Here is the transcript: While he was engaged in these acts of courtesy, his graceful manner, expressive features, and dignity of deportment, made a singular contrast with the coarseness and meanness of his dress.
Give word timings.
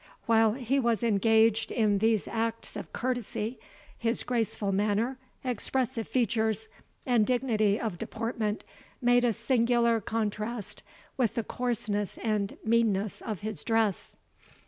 While 0.25 0.53
he 0.53 0.79
was 0.79 1.03
engaged 1.03 1.71
in 1.71 1.99
these 1.99 2.27
acts 2.27 2.75
of 2.75 2.91
courtesy, 2.91 3.59
his 3.95 4.23
graceful 4.23 4.71
manner, 4.71 5.19
expressive 5.43 6.07
features, 6.07 6.69
and 7.05 7.23
dignity 7.23 7.79
of 7.79 7.99
deportment, 7.99 8.63
made 8.99 9.23
a 9.23 9.31
singular 9.31 10.01
contrast 10.01 10.81
with 11.17 11.35
the 11.35 11.43
coarseness 11.43 12.17
and 12.17 12.57
meanness 12.65 13.21
of 13.21 13.41
his 13.41 13.63
dress. 13.63 14.17